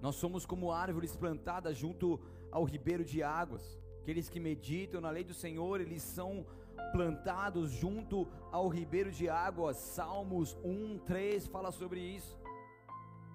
[0.00, 3.78] Nós somos como árvores plantadas junto ao ribeiro de águas.
[4.00, 6.46] Aqueles que meditam na lei do Senhor, eles são
[6.92, 9.76] plantados junto ao ribeiro de águas.
[9.76, 12.38] Salmos 1, 3 fala sobre isso.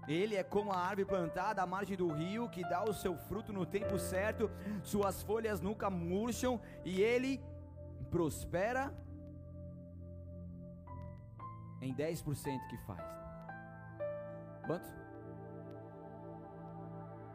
[0.07, 3.53] Ele é como a árvore plantada à margem do rio, que dá o seu fruto
[3.53, 4.49] no tempo certo,
[4.81, 7.39] suas folhas nunca murcham e ele
[8.09, 8.91] prospera
[11.81, 13.05] em 10% que faz.
[14.65, 14.89] Quanto?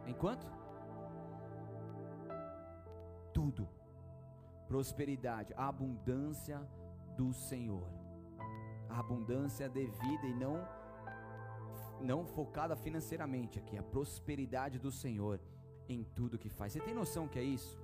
[0.06, 0.46] Em quanto?
[3.32, 3.68] Tudo.
[4.74, 6.60] Prosperidade, a abundância
[7.16, 7.86] do Senhor.
[8.88, 10.66] A abundância devida e não
[12.00, 15.38] não focada financeiramente aqui, a prosperidade do Senhor
[15.88, 16.72] em tudo que faz.
[16.72, 17.78] Você tem noção que é isso?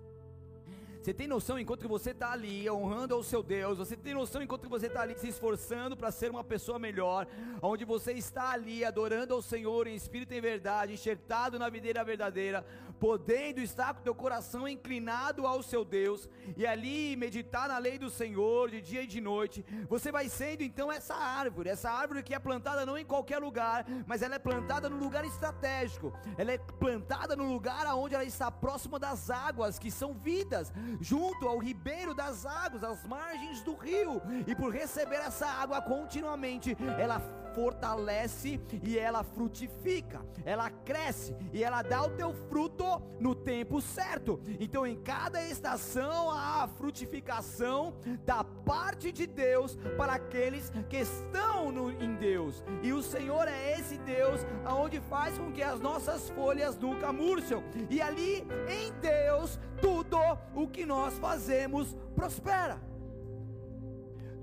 [1.01, 4.69] Você tem noção enquanto você está ali honrando ao seu Deus, você tem noção enquanto
[4.69, 7.27] você está ali se esforçando para ser uma pessoa melhor,
[7.63, 12.05] onde você está ali adorando ao Senhor em espírito e em verdade, enxertado na videira
[12.05, 12.67] verdadeira,
[13.01, 18.11] podendo estar com teu coração inclinado ao seu Deus e ali meditar na lei do
[18.11, 22.35] Senhor de dia e de noite, você vai sendo então essa árvore, essa árvore que
[22.35, 26.59] é plantada não em qualquer lugar, mas ela é plantada no lugar estratégico, ela é
[26.59, 32.15] plantada no lugar onde ela está próxima das águas que são vidas, junto ao ribeiro
[32.15, 37.19] das águas, às margens do rio, e por receber essa água continuamente, ela
[37.55, 42.85] fortalece e ela frutifica, ela cresce e ela dá o teu fruto
[43.19, 44.41] no tempo certo.
[44.59, 51.71] Então, em cada estação, há a frutificação da parte de Deus para aqueles que estão
[51.71, 56.31] no, em Deus, e o Senhor é esse Deus aonde faz com que as nossas
[56.31, 60.19] folhas nunca murcham, e ali em Deus, tudo
[60.55, 62.90] o que nós fazemos prospera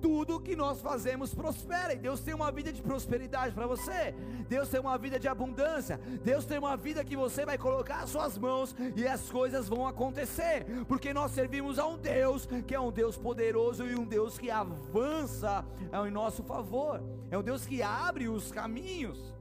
[0.01, 1.93] tudo que nós fazemos prospera.
[1.93, 4.13] E Deus tem uma vida de prosperidade para você.
[4.47, 5.99] Deus tem uma vida de abundância.
[6.23, 9.87] Deus tem uma vida que você vai colocar as suas mãos e as coisas vão
[9.87, 10.65] acontecer.
[10.87, 14.49] Porque nós servimos a um Deus que é um Deus poderoso e um Deus que
[14.49, 15.65] avança
[16.07, 17.01] em nosso favor.
[17.29, 19.35] É um Deus que abre os caminhos.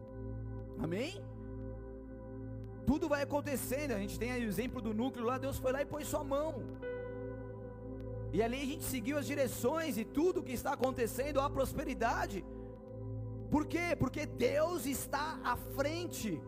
[0.78, 1.22] Amém?
[2.86, 3.92] Tudo vai acontecendo.
[3.92, 5.38] A gente tem aí o exemplo do núcleo lá.
[5.38, 6.62] Deus foi lá e pôs sua mão.
[8.32, 12.44] E ali a gente seguiu as direções e tudo que está acontecendo, a prosperidade.
[13.50, 13.96] Por quê?
[13.98, 16.40] Porque Deus está à frente.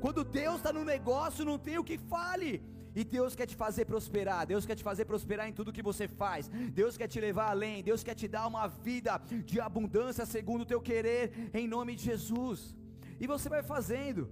[0.00, 2.62] Quando Deus está no negócio, não tem o que fale.
[2.94, 6.06] E Deus quer te fazer prosperar, Deus quer te fazer prosperar em tudo que você
[6.06, 6.48] faz,
[6.80, 10.70] Deus quer te levar além, Deus quer te dar uma vida de abundância segundo o
[10.72, 12.76] teu querer, em nome de Jesus.
[13.18, 14.30] E você vai fazendo,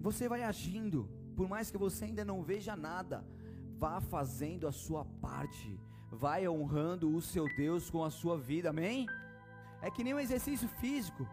[0.00, 3.24] você vai agindo, por mais que você ainda não veja nada,
[3.82, 5.76] vá fazendo a sua parte,
[6.08, 9.08] vai honrando o seu Deus com a sua vida, amém?
[9.80, 11.24] É que nem um exercício físico.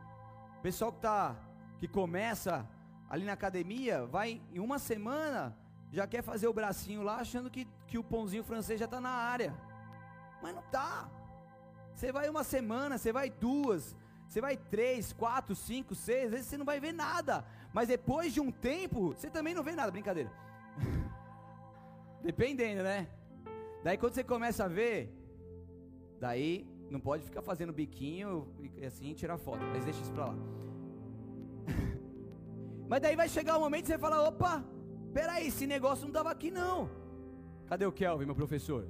[0.57, 1.35] O pessoal que tá
[1.77, 2.67] que começa
[3.07, 5.55] ali na academia, vai em uma semana,
[5.91, 9.11] já quer fazer o bracinho lá, achando que, que o pãozinho francês já está na
[9.11, 9.55] área.
[10.41, 11.07] Mas não tá.
[11.93, 13.95] Você vai uma semana, você vai duas,
[14.27, 17.45] você vai três, quatro, cinco, seis, às vezes você não vai ver nada.
[17.71, 20.31] Mas depois de um tempo, você também não vê nada, brincadeira.
[22.21, 23.07] Dependendo, né?
[23.83, 25.09] Daí quando você começa a ver,
[26.19, 30.35] daí não pode ficar fazendo biquinho e assim tirar foto, mas deixa isso pra lá.
[32.89, 34.63] mas daí vai chegar um momento que você fala: opa,
[35.13, 36.89] peraí, esse negócio não estava aqui não.
[37.67, 38.85] Cadê o Kelvin, meu professor?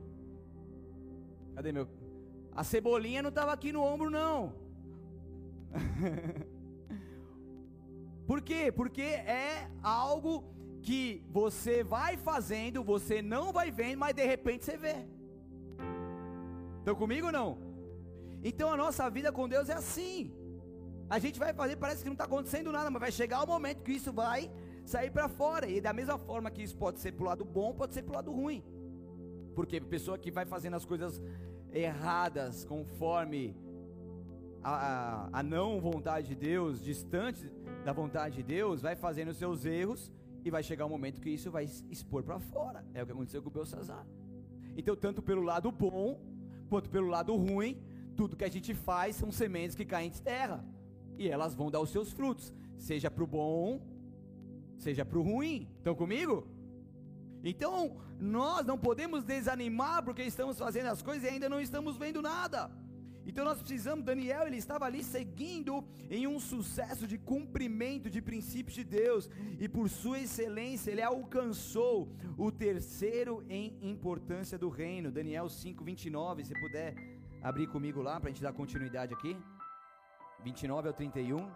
[1.55, 1.87] Cadê meu.
[2.53, 4.53] A cebolinha não estava aqui no ombro, não.
[8.25, 8.71] Por quê?
[8.71, 10.43] Porque é algo
[10.81, 14.95] que você vai fazendo, você não vai vendo, mas de repente você vê.
[16.79, 17.57] Estão comigo não?
[18.43, 20.33] Então a nossa vida com Deus é assim.
[21.09, 23.83] A gente vai fazer, parece que não está acontecendo nada, mas vai chegar o momento
[23.83, 24.49] que isso vai
[24.85, 25.67] sair para fora.
[25.67, 28.11] E da mesma forma que isso pode ser para o lado bom, pode ser para
[28.11, 28.63] o lado ruim.
[29.55, 31.21] Porque pessoa que vai fazendo as coisas
[31.73, 33.55] erradas conforme
[34.63, 37.51] a, a, a, não vontade de Deus, distante
[37.83, 40.11] da vontade de Deus, vai fazendo os seus erros
[40.43, 42.83] e vai chegar um momento que isso vai expor para fora.
[42.93, 44.05] É o que aconteceu com o Belsazar.
[44.77, 46.19] Então, tanto pelo lado bom,
[46.69, 47.81] quanto pelo lado ruim,
[48.15, 50.63] tudo que a gente faz são sementes que caem de terra.
[51.17, 53.81] E elas vão dar os seus frutos, seja para o bom,
[54.77, 55.67] seja para o ruim.
[55.77, 56.47] Estão comigo?
[57.43, 62.21] Então, nós não podemos desanimar porque estamos fazendo as coisas e ainda não estamos vendo
[62.21, 62.71] nada.
[63.29, 65.73] Então nós precisamos, Daniel, ele estava ali seguindo
[66.09, 71.95] em um sucesso de cumprimento de princípios de Deus, e por sua excelência ele alcançou
[72.35, 75.11] o terceiro em importância do reino.
[75.11, 76.95] Daniel 5:29, se puder
[77.49, 79.33] abrir comigo lá para a gente dar continuidade aqui.
[80.43, 81.51] 29 ao 31.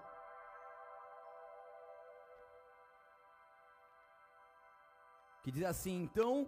[5.44, 6.48] que diz assim: Então,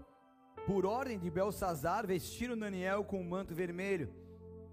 [0.67, 4.07] por ordem de Belsazar, vestiram Daniel com um manto vermelho,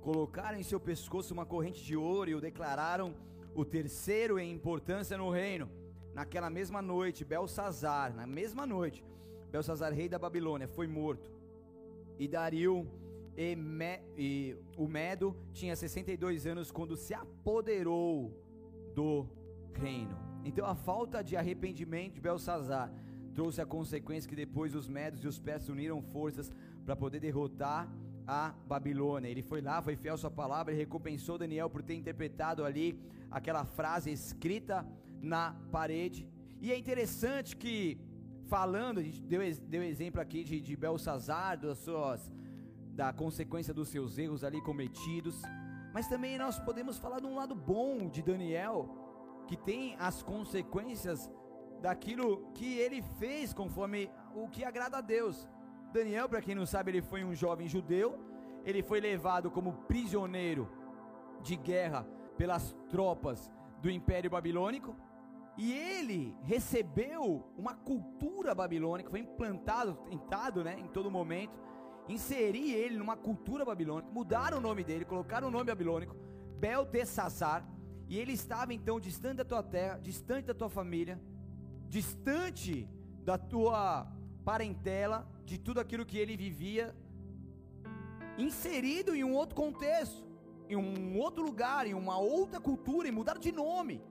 [0.02, 3.14] colocaram em seu pescoço uma corrente de ouro e o declararam
[3.54, 5.70] o terceiro em importância no reino.
[6.12, 9.04] Naquela mesma noite, Belsazar, na mesma noite,
[9.50, 11.30] Belsazar, rei da Babilônia, foi morto.
[12.18, 12.86] E Dario
[13.36, 18.30] e, Me, e o Medo tinha 62 anos quando se apoderou
[18.94, 19.26] do
[19.72, 20.18] reino.
[20.44, 22.92] Então a falta de arrependimento de Belsazar
[23.34, 26.52] trouxe a consequência que depois os médios e os persas uniram forças
[26.84, 27.88] para poder derrotar
[28.26, 29.28] a Babilônia.
[29.28, 32.98] Ele foi lá, foi fiel à sua palavra e recompensou Daniel por ter interpretado ali
[33.30, 34.86] aquela frase escrita
[35.20, 36.28] na parede.
[36.60, 37.98] E é interessante que,
[38.46, 42.32] falando, a gente deu, deu exemplo aqui de, de Belsazar, das suas,
[42.94, 45.42] da consequência dos seus erros ali cometidos,
[45.92, 48.88] mas também nós podemos falar de um lado bom de Daniel,
[49.46, 51.30] que tem as consequências
[51.80, 55.48] daquilo que ele fez conforme o que agrada a Deus.
[55.92, 58.18] Daniel, para quem não sabe, ele foi um jovem judeu,
[58.64, 60.68] ele foi levado como prisioneiro
[61.42, 63.52] de guerra pelas tropas
[63.82, 64.96] do Império Babilônico,
[65.56, 71.60] e ele recebeu uma cultura babilônica, foi implantado, tentado, né, em todo momento,
[72.08, 76.16] inserir ele numa cultura babilônica, mudaram o nome dele, colocaram o nome babilônico,
[76.58, 77.68] Beltesazar,
[78.08, 81.20] e ele estava então distante da tua terra, distante da tua família,
[81.88, 82.88] distante
[83.22, 84.06] da tua
[84.44, 86.94] parentela, de tudo aquilo que ele vivia,
[88.38, 90.24] inserido em um outro contexto,
[90.68, 94.02] em um outro lugar, em uma outra cultura, e mudar de nome.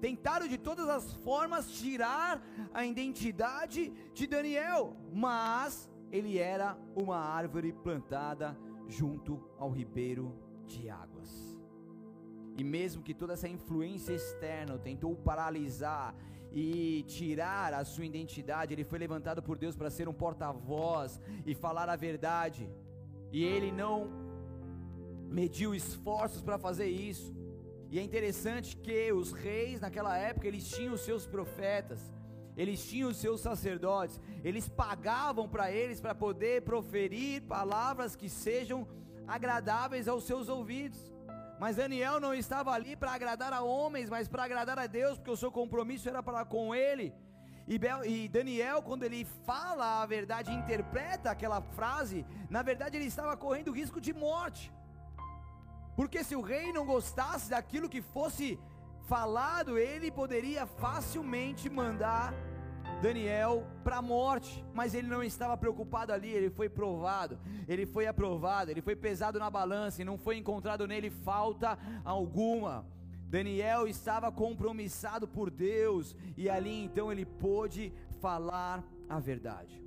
[0.00, 7.72] Tentaram de todas as formas tirar a identidade de Daniel, mas ele era uma árvore
[7.72, 8.56] plantada
[8.88, 10.34] junto ao ribeiro
[10.66, 11.50] de águas.
[12.56, 16.14] E mesmo que toda essa influência externa tentou paralisar
[16.52, 21.54] e tirar a sua identidade, ele foi levantado por Deus para ser um porta-voz e
[21.54, 22.68] falar a verdade.
[23.32, 24.10] E ele não
[25.28, 27.34] mediu esforços para fazer isso.
[27.90, 32.00] E é interessante que os reis naquela época eles tinham os seus profetas,
[32.56, 38.86] eles tinham os seus sacerdotes, eles pagavam para eles para poder proferir palavras que sejam
[39.26, 41.10] agradáveis aos seus ouvidos.
[41.62, 45.30] Mas Daniel não estava ali para agradar a homens, mas para agradar a Deus, porque
[45.30, 47.12] o seu compromisso era para com ele.
[47.68, 47.78] E,
[48.12, 53.78] e Daniel, quando ele fala a verdade, interpreta aquela frase, na verdade ele estava correndo
[53.80, 54.72] risco de morte.
[55.94, 58.58] Porque se o rei não gostasse daquilo que fosse
[59.06, 62.32] falado, ele poderia facilmente mandar
[63.00, 68.06] Daniel para a morte, mas ele não estava preocupado ali, ele foi provado, ele foi
[68.06, 72.86] aprovado, ele foi pesado na balança e não foi encontrado nele falta alguma.
[73.26, 79.82] Daniel estava compromissado por Deus e ali então ele pôde falar a verdade.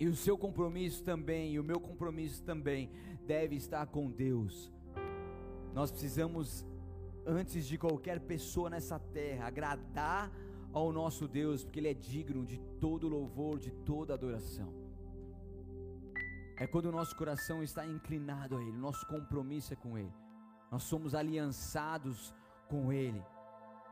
[0.00, 2.90] E o seu compromisso também, e o meu compromisso também,
[3.26, 4.72] deve estar com Deus.
[5.74, 6.64] Nós precisamos,
[7.26, 10.32] antes de qualquer pessoa nessa terra, agradar
[10.72, 14.72] ao nosso Deus, porque Ele é digno de todo louvor, de toda adoração.
[16.56, 20.12] É quando o nosso coração está inclinado a Ele, nosso compromisso é com Ele,
[20.70, 22.34] nós somos aliançados
[22.68, 23.22] com Ele.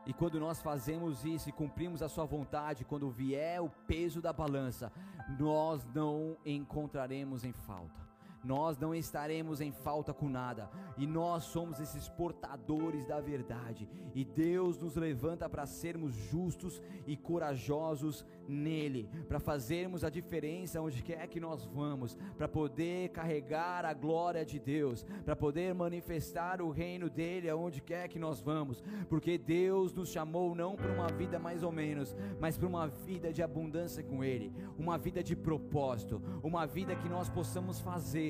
[0.05, 4.31] E quando nós fazemos isso e cumprimos a Sua vontade, quando vier o peso da
[4.31, 4.91] balança,
[5.37, 8.06] nós não encontraremos em falta.
[8.43, 14.23] Nós não estaremos em falta com nada, e nós somos esses portadores da verdade, e
[14.23, 21.27] Deus nos levanta para sermos justos e corajosos nele, para fazermos a diferença onde quer
[21.27, 27.09] que nós vamos, para poder carregar a glória de Deus, para poder manifestar o reino
[27.09, 31.63] dele aonde quer que nós vamos, porque Deus nos chamou não para uma vida mais
[31.63, 36.65] ou menos, mas para uma vida de abundância com ele, uma vida de propósito, uma
[36.65, 38.26] vida que nós possamos fazer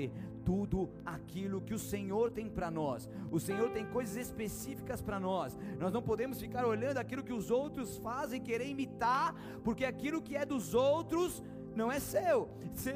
[0.48, 3.10] tudo aquilo que o Senhor tem para nós.
[3.30, 5.58] O Senhor tem coisas específicas para nós.
[5.78, 9.36] Nós não podemos ficar olhando aquilo que os outros fazem, querer imitar,
[9.66, 11.44] porque aquilo que é dos outros
[11.78, 12.50] não é seu.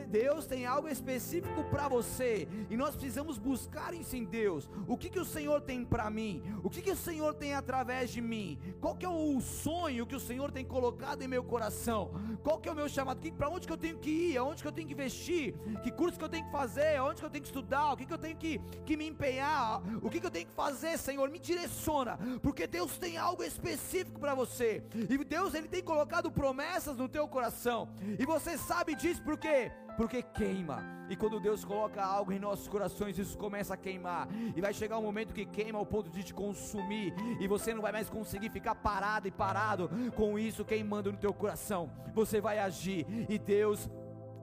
[0.10, 4.70] Deus tem algo específico para você e nós precisamos buscar isso em Deus.
[4.88, 6.44] O que que o Senhor tem para mim?
[6.64, 8.60] O que que o Senhor tem através de mim?
[8.80, 12.12] Qual que é o sonho que o Senhor tem colocado em meu coração?
[12.44, 13.22] Qual que é o meu chamado?
[13.34, 14.38] Para onde que eu tenho que ir?
[14.38, 15.56] Aonde que eu tenho que investir?
[15.84, 16.98] Que curso que eu tenho que fazer?
[16.98, 17.94] Aonde que eu tenho que estudar?
[17.94, 19.82] O que que eu tenho que, que me empenhar?
[20.02, 21.30] O que que eu tenho que fazer, Senhor?
[21.30, 24.84] Me direciona, porque Deus tem algo específico para você.
[25.10, 27.90] E Deus ele tem colocado promessas no teu coração.
[28.20, 29.70] E você sabe sabe disso por quê?
[29.98, 30.78] Porque queima.
[31.10, 34.30] E quando Deus coloca algo em nossos corações, isso começa a queimar.
[34.56, 37.14] E vai chegar um momento que queima ao ponto de te consumir.
[37.42, 41.34] E você não vai mais conseguir ficar parado e parado com isso queimando no teu
[41.34, 41.92] coração.
[42.14, 43.06] Você vai agir.
[43.28, 43.90] E Deus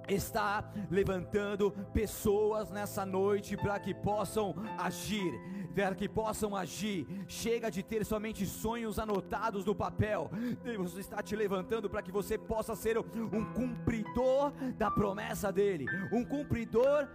[0.07, 5.33] está levantando pessoas nessa noite para que possam agir
[5.75, 7.07] para que possam agir.
[7.27, 10.31] Chega de ter somente sonhos anotados no papel.
[10.63, 16.25] Deus está te levantando para que você possa ser um cumpridor da promessa dele, um
[16.25, 17.09] cumpridor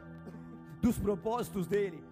[0.82, 2.04] dos propósitos dele.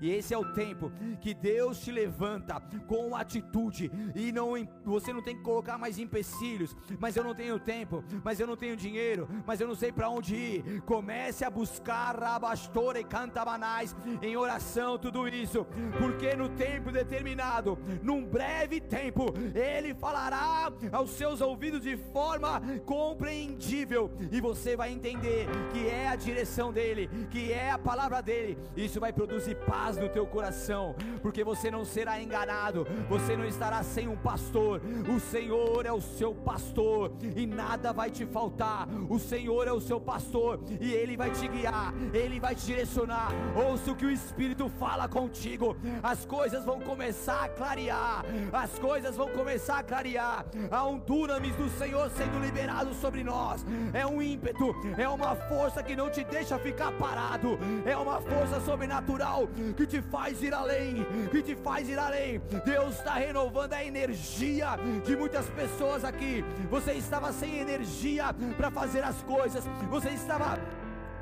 [0.00, 0.90] E esse é o tempo
[1.20, 4.50] que Deus te levanta com atitude e não
[4.84, 8.56] você não tem que colocar mais empecilhos, mas eu não tenho tempo, mas eu não
[8.56, 10.80] tenho dinheiro, mas eu não sei para onde ir.
[10.82, 15.66] Comece a buscar rabastora e cantabanais em oração tudo isso,
[15.98, 24.10] porque no tempo determinado, num breve tempo, ele falará aos seus ouvidos de forma compreendível
[24.30, 28.58] e você vai entender que é a direção dele, que é a palavra dele.
[28.76, 33.44] Isso vai produzir paz paz no teu coração, porque você não será enganado, você não
[33.44, 34.80] estará sem um pastor.
[35.08, 38.86] O Senhor é o seu pastor e nada vai te faltar.
[39.08, 43.30] O Senhor é o seu pastor e ele vai te guiar, ele vai te direcionar.
[43.68, 45.76] Ouça o que o Espírito fala contigo.
[46.02, 48.24] As coisas vão começar a clarear.
[48.52, 50.46] As coisas vão começar a clarear.
[50.70, 53.64] Há um dunamis do Senhor sendo liberado sobre nós.
[53.92, 57.58] É um ímpeto, é uma força que não te deixa ficar parado.
[57.84, 59.48] É uma força sobrenatural
[59.80, 62.38] que te faz ir além, que te faz ir além.
[62.66, 64.76] Deus está renovando a energia
[65.06, 66.44] de muitas pessoas aqui.
[66.70, 70.58] Você estava sem energia para fazer as coisas, você estava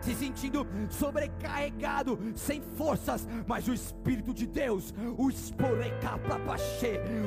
[0.00, 5.28] se sentindo sobrecarregado, sem forças, mas o Espírito de Deus, o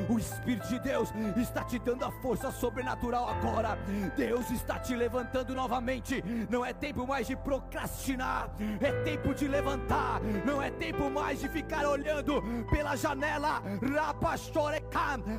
[0.08, 3.78] o Espírito de Deus está te dando a força sobrenatural agora.
[4.16, 6.22] Deus está te levantando novamente.
[6.50, 10.20] Não é tempo mais de procrastinar, é tempo de levantar.
[10.44, 13.62] Não é tempo mais de ficar olhando pela janela,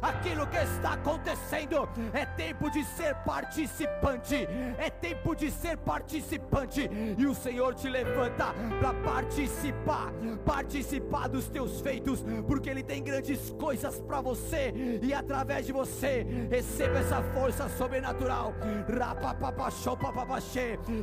[0.01, 1.87] aquilo que está acontecendo.
[2.13, 4.47] É tempo de ser participante.
[4.77, 10.11] É tempo de ser participante e o Senhor te levanta para participar,
[10.45, 16.25] participar dos teus feitos, porque Ele tem grandes coisas para você e através de você
[16.49, 18.53] receba essa força sobrenatural.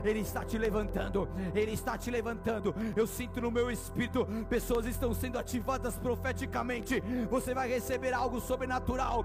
[0.04, 2.74] Ele está te levantando, Ele está te levantando.
[2.96, 7.02] Eu sinto no meu espírito pessoas estão sendo ativadas profeticamente.
[7.30, 9.24] Você vai receber algo sobrenatural.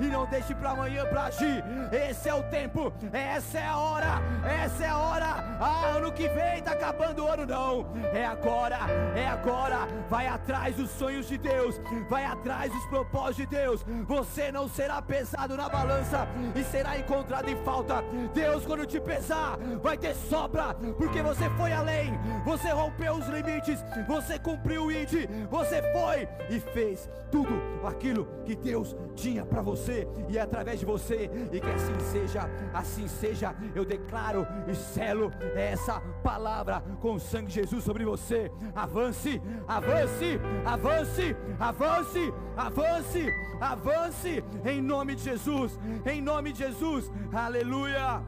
[0.00, 1.62] E não deixe para amanhã para agir.
[1.92, 5.56] Esse é o tempo, essa é a hora essa é a hora.
[5.60, 7.86] Ah, ano que vem tá acabando o ano, não.
[8.12, 8.78] É agora,
[9.14, 9.86] é agora.
[10.08, 13.84] Vai atrás dos sonhos de Deus, vai atrás dos propósitos de Deus.
[14.06, 18.02] Você não será pesado na balança e será encontrado em falta.
[18.34, 23.84] Deus, quando te pesar, vai ter sobra, porque você foi além, você rompeu os limites,
[24.06, 30.06] você cumpriu o ID, você foi e fez tudo aquilo que Deus tinha para você
[30.28, 33.54] e é através de você, e que assim seja, assim seja.
[33.74, 38.50] Eu declaro declaro e selo essa palavra com o sangue de Jesus sobre você.
[38.74, 48.22] Avance, avance, avance, avance, avance, avance, em nome de Jesus, em nome de Jesus, aleluia.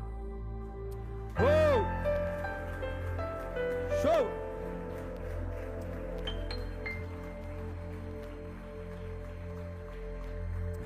[1.38, 1.84] Oh!
[4.02, 4.44] Show!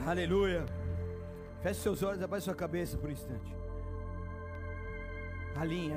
[0.06, 0.64] Aleluia.
[1.62, 3.57] Feche seus olhos, abaixe sua cabeça por um instante.
[5.56, 5.96] Alinha.